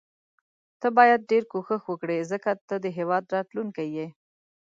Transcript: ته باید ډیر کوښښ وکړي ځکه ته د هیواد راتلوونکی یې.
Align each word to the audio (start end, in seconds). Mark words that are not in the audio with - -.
ته 0.79 0.87
باید 0.97 1.27
ډیر 1.31 1.43
کوښښ 1.51 1.81
وکړي 1.87 2.17
ځکه 2.31 2.51
ته 2.67 2.75
د 2.83 2.85
هیواد 2.97 3.23
راتلوونکی 3.35 3.87
یې. 3.95 4.07